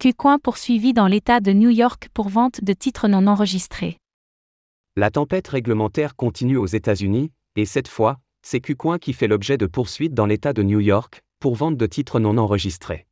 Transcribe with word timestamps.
KuCoin 0.00 0.38
poursuivi 0.38 0.94
dans 0.94 1.08
l'État 1.08 1.40
de 1.40 1.52
New 1.52 1.68
York 1.68 2.08
pour 2.14 2.30
vente 2.30 2.64
de 2.64 2.72
titres 2.72 3.06
non 3.06 3.26
enregistrés. 3.26 3.98
La 4.96 5.10
tempête 5.10 5.46
réglementaire 5.46 6.16
continue 6.16 6.56
aux 6.56 6.64
États-Unis, 6.64 7.32
et 7.54 7.66
cette 7.66 7.86
fois, 7.86 8.16
c'est 8.40 8.60
KuCoin 8.60 8.98
qui 8.98 9.12
fait 9.12 9.28
l'objet 9.28 9.58
de 9.58 9.66
poursuites 9.66 10.14
dans 10.14 10.24
l'État 10.24 10.54
de 10.54 10.62
New 10.62 10.80
York, 10.80 11.20
pour 11.38 11.54
vente 11.54 11.76
de 11.76 11.84
titres 11.84 12.18
non 12.18 12.38
enregistrés. 12.38 13.06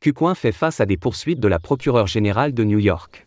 KuCoin 0.00 0.36
fait 0.36 0.52
face 0.52 0.78
à 0.78 0.86
des 0.86 0.96
poursuites 0.96 1.40
de 1.40 1.48
la 1.48 1.58
procureure 1.58 2.06
générale 2.06 2.54
de 2.54 2.62
New 2.62 2.78
York. 2.78 3.26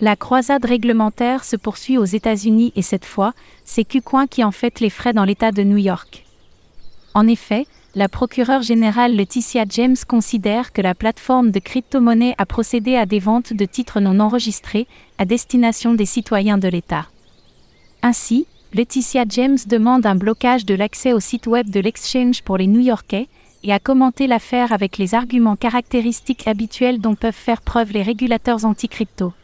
La 0.00 0.16
croisade 0.16 0.64
réglementaire 0.64 1.44
se 1.44 1.56
poursuit 1.56 1.98
aux 1.98 2.06
États-Unis 2.06 2.72
et 2.76 2.82
cette 2.82 3.04
fois, 3.04 3.34
c'est 3.66 3.84
KuCoin 3.84 4.26
qui 4.26 4.42
en 4.42 4.52
fait 4.52 4.80
les 4.80 4.88
frais 4.88 5.12
dans 5.12 5.26
l'État 5.26 5.52
de 5.52 5.64
New 5.64 5.76
York. 5.76 6.24
En 7.14 7.26
effet, 7.26 7.66
la 7.94 8.08
procureure 8.08 8.62
générale 8.62 9.14
Laetitia 9.14 9.64
James 9.68 9.96
considère 10.08 10.72
que 10.72 10.80
la 10.80 10.94
plateforme 10.94 11.50
de 11.50 11.58
crypto-monnaie 11.58 12.34
a 12.38 12.46
procédé 12.46 12.96
à 12.96 13.04
des 13.04 13.18
ventes 13.18 13.52
de 13.52 13.64
titres 13.66 14.00
non 14.00 14.18
enregistrés 14.18 14.86
à 15.18 15.26
destination 15.26 15.92
des 15.92 16.06
citoyens 16.06 16.56
de 16.56 16.68
l'État. 16.68 17.08
Ainsi, 18.02 18.46
Laetitia 18.72 19.24
James 19.28 19.58
demande 19.66 20.06
un 20.06 20.14
blocage 20.14 20.64
de 20.64 20.74
l'accès 20.74 21.12
au 21.12 21.20
site 21.20 21.46
web 21.46 21.68
de 21.68 21.80
l'exchange 21.80 22.42
pour 22.42 22.56
les 22.56 22.66
New-Yorkais 22.66 23.28
et 23.62 23.72
a 23.72 23.78
commenté 23.78 24.26
l'affaire 24.26 24.72
avec 24.72 24.96
les 24.96 25.14
arguments 25.14 25.56
caractéristiques 25.56 26.48
habituels 26.48 26.98
dont 26.98 27.14
peuvent 27.14 27.34
faire 27.34 27.60
preuve 27.60 27.92
les 27.92 28.02
régulateurs 28.02 28.64
anti-crypto. 28.64 29.34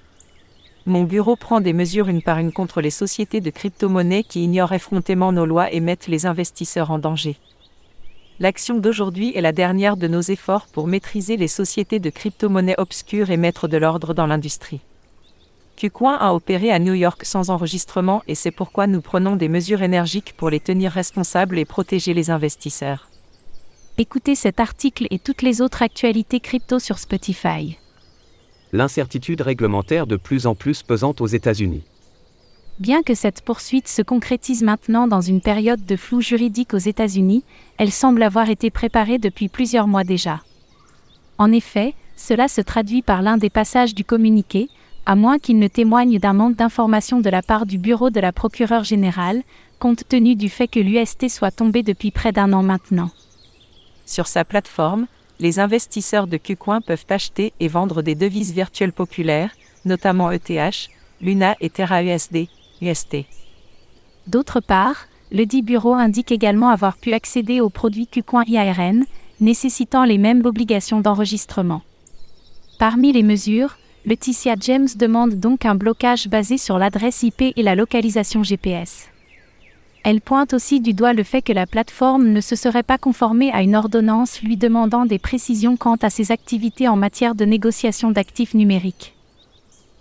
Mon 0.86 1.04
bureau 1.04 1.36
prend 1.36 1.60
des 1.60 1.74
mesures 1.74 2.08
une 2.08 2.22
par 2.22 2.38
une 2.38 2.50
contre 2.50 2.80
les 2.80 2.90
sociétés 2.90 3.42
de 3.42 3.50
crypto-monnaies 3.50 4.24
qui 4.24 4.42
ignorent 4.42 4.72
effrontément 4.72 5.32
nos 5.32 5.44
lois 5.44 5.70
et 5.70 5.80
mettent 5.80 6.08
les 6.08 6.24
investisseurs 6.24 6.90
en 6.90 6.98
danger. 6.98 7.36
L'action 8.40 8.78
d'aujourd'hui 8.78 9.32
est 9.34 9.40
la 9.40 9.50
dernière 9.50 9.96
de 9.96 10.06
nos 10.06 10.20
efforts 10.20 10.68
pour 10.68 10.86
maîtriser 10.86 11.36
les 11.36 11.48
sociétés 11.48 11.98
de 11.98 12.08
crypto-monnaies 12.08 12.78
obscures 12.78 13.30
et 13.30 13.36
mettre 13.36 13.66
de 13.66 13.76
l'ordre 13.76 14.14
dans 14.14 14.26
l'industrie. 14.26 14.80
KuCoin 15.76 16.14
a 16.14 16.32
opéré 16.32 16.70
à 16.70 16.78
New 16.78 16.94
York 16.94 17.24
sans 17.24 17.50
enregistrement 17.50 18.22
et 18.28 18.36
c'est 18.36 18.52
pourquoi 18.52 18.86
nous 18.86 19.00
prenons 19.00 19.34
des 19.34 19.48
mesures 19.48 19.82
énergiques 19.82 20.34
pour 20.36 20.50
les 20.50 20.60
tenir 20.60 20.92
responsables 20.92 21.58
et 21.58 21.64
protéger 21.64 22.14
les 22.14 22.30
investisseurs. 22.30 23.08
Écoutez 23.96 24.36
cet 24.36 24.60
article 24.60 25.08
et 25.10 25.18
toutes 25.18 25.42
les 25.42 25.60
autres 25.60 25.82
actualités 25.82 26.38
crypto 26.38 26.78
sur 26.78 26.98
Spotify. 26.98 27.76
L'incertitude 28.72 29.40
réglementaire 29.40 30.06
de 30.06 30.16
plus 30.16 30.46
en 30.46 30.54
plus 30.54 30.84
pesante 30.84 31.20
aux 31.20 31.26
États-Unis. 31.26 31.82
Bien 32.78 33.02
que 33.02 33.14
cette 33.14 33.40
poursuite 33.40 33.88
se 33.88 34.02
concrétise 34.02 34.62
maintenant 34.62 35.08
dans 35.08 35.20
une 35.20 35.40
période 35.40 35.84
de 35.84 35.96
flou 35.96 36.20
juridique 36.20 36.74
aux 36.74 36.78
États-Unis, 36.78 37.42
elle 37.76 37.90
semble 37.90 38.22
avoir 38.22 38.50
été 38.50 38.70
préparée 38.70 39.18
depuis 39.18 39.48
plusieurs 39.48 39.88
mois 39.88 40.04
déjà. 40.04 40.42
En 41.38 41.50
effet, 41.50 41.94
cela 42.16 42.46
se 42.46 42.60
traduit 42.60 43.02
par 43.02 43.20
l'un 43.20 43.36
des 43.36 43.50
passages 43.50 43.96
du 43.96 44.04
communiqué, 44.04 44.68
à 45.06 45.16
moins 45.16 45.40
qu'il 45.40 45.58
ne 45.58 45.66
témoigne 45.66 46.20
d'un 46.20 46.34
manque 46.34 46.54
d'information 46.54 47.20
de 47.20 47.28
la 47.30 47.42
part 47.42 47.66
du 47.66 47.78
bureau 47.78 48.10
de 48.10 48.20
la 48.20 48.30
procureure 48.30 48.84
générale, 48.84 49.42
compte 49.80 50.06
tenu 50.06 50.36
du 50.36 50.48
fait 50.48 50.68
que 50.68 50.78
l'UST 50.78 51.28
soit 51.28 51.50
tombé 51.50 51.82
depuis 51.82 52.12
près 52.12 52.30
d'un 52.30 52.52
an 52.52 52.62
maintenant. 52.62 53.10
Sur 54.06 54.28
sa 54.28 54.44
plateforme, 54.44 55.08
les 55.40 55.58
investisseurs 55.58 56.28
de 56.28 56.36
KuCoin 56.36 56.80
peuvent 56.80 57.06
acheter 57.08 57.52
et 57.58 57.66
vendre 57.66 58.02
des 58.02 58.14
devises 58.14 58.52
virtuelles 58.52 58.92
populaires, 58.92 59.50
notamment 59.84 60.30
ETH, 60.30 60.90
Luna 61.20 61.56
et 61.60 61.70
TerraUSD, 61.70 62.48
D'autre 64.26 64.60
part, 64.60 65.06
le 65.30 65.44
dit 65.44 65.62
bureau 65.62 65.94
indique 65.94 66.32
également 66.32 66.68
avoir 66.68 66.96
pu 66.96 67.12
accéder 67.12 67.60
aux 67.60 67.70
produits 67.70 68.06
KuCoin 68.06 68.44
IARN, 68.46 69.04
nécessitant 69.40 70.04
les 70.04 70.18
mêmes 70.18 70.44
obligations 70.44 71.00
d'enregistrement. 71.00 71.82
Parmi 72.78 73.12
les 73.12 73.22
mesures, 73.22 73.76
Laetitia 74.06 74.54
James 74.60 74.88
demande 74.96 75.34
donc 75.34 75.66
un 75.66 75.74
blocage 75.74 76.28
basé 76.28 76.56
sur 76.56 76.78
l'adresse 76.78 77.22
IP 77.22 77.42
et 77.42 77.62
la 77.62 77.74
localisation 77.74 78.42
GPS. 78.42 79.08
Elle 80.04 80.22
pointe 80.22 80.54
aussi 80.54 80.80
du 80.80 80.94
doigt 80.94 81.12
le 81.12 81.24
fait 81.24 81.42
que 81.42 81.52
la 81.52 81.66
plateforme 81.66 82.28
ne 82.28 82.40
se 82.40 82.56
serait 82.56 82.82
pas 82.82 82.96
conformée 82.96 83.52
à 83.52 83.60
une 83.60 83.76
ordonnance 83.76 84.40
lui 84.40 84.56
demandant 84.56 85.04
des 85.04 85.18
précisions 85.18 85.76
quant 85.76 85.96
à 85.96 86.08
ses 86.08 86.32
activités 86.32 86.88
en 86.88 86.96
matière 86.96 87.34
de 87.34 87.44
négociation 87.44 88.10
d'actifs 88.10 88.54
numériques. 88.54 89.14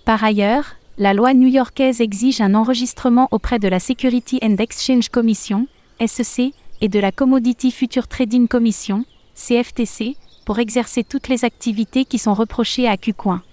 Par 0.06 0.24
ailleurs, 0.24 0.77
la 1.00 1.14
loi 1.14 1.34
new-yorkaise 1.36 2.02
exige 2.02 2.42
un 2.42 2.56
enregistrement 2.56 3.28
auprès 3.30 3.60
de 3.60 3.68
la 3.68 3.80
Security 3.80 4.40
and 4.42 4.56
Exchange 4.58 5.10
Commission, 5.10 5.68
SEC, 6.04 6.54
et 6.82 6.90
de 6.90 7.00
la 7.00 7.12
Commodity 7.12 7.72
Future 7.72 8.08
Trading 8.08 8.48
Commission, 8.48 9.06
CFTC, 9.36 10.16
pour 10.46 10.58
exercer 10.58 11.04
toutes 11.04 11.28
les 11.28 11.46
activités 11.46 12.04
qui 12.06 12.18
sont 12.18 12.34
reprochées 12.34 12.88
à 12.88 12.98
KuCoin. 12.98 13.44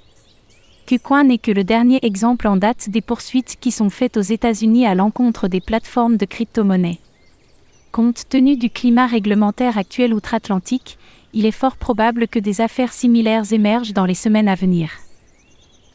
KuCoin 0.86 1.24
n'est 1.24 1.38
que 1.38 1.50
le 1.50 1.64
dernier 1.64 1.98
exemple 2.02 2.48
en 2.48 2.56
date 2.56 2.88
des 2.88 3.00
poursuites 3.02 3.56
qui 3.60 3.70
sont 3.70 3.90
faites 3.90 4.16
aux 4.16 4.22
États-Unis 4.22 4.86
à 4.86 4.94
l'encontre 4.94 5.48
des 5.48 5.60
plateformes 5.60 6.16
de 6.16 6.26
crypto-monnaies. 6.26 7.00
Compte 7.92 8.24
tenu 8.28 8.56
du 8.56 8.70
climat 8.70 9.06
réglementaire 9.06 9.76
actuel 9.76 10.14
outre-Atlantique, 10.14 10.98
il 11.34 11.44
est 11.44 11.50
fort 11.50 11.76
probable 11.76 12.26
que 12.26 12.38
des 12.38 12.60
affaires 12.60 12.92
similaires 12.92 13.52
émergent 13.52 13.92
dans 13.92 14.06
les 14.06 14.14
semaines 14.14 14.48
à 14.48 14.54
venir. 14.54 15.03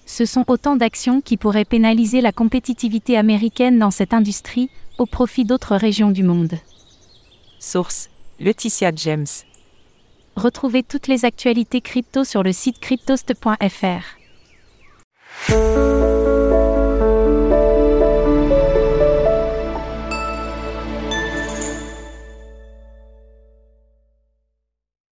Ce 0.09 0.25
sont 0.25 0.43
autant 0.47 0.75
d'actions 0.75 1.21
qui 1.21 1.37
pourraient 1.37 1.65
pénaliser 1.65 2.19
la 2.19 2.31
compétitivité 2.31 3.15
américaine 3.15 3.77
dans 3.77 3.91
cette 3.91 4.11
industrie, 4.11 4.71
au 4.97 5.05
profit 5.05 5.45
d'autres 5.45 5.75
régions 5.75 6.09
du 6.09 6.23
monde. 6.23 6.55
Source 7.59 8.09
Laetitia 8.39 8.91
James. 8.95 9.27
Retrouvez 10.35 10.81
toutes 10.81 11.05
les 11.07 11.25
actualités 11.25 11.79
crypto 11.79 12.23
sur 12.23 12.41
le 12.41 12.53
site 12.53 12.79
cryptost.fr. 12.79 14.17